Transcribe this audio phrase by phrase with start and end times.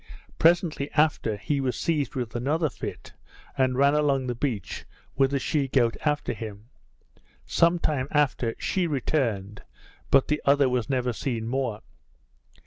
[0.39, 3.13] Presently after, he was seized with another fit,
[3.55, 4.83] and ran along the beach,
[5.15, 6.69] with the she goat after him.
[7.45, 9.61] Some time after she returned,
[10.09, 11.81] but the other was never seen more.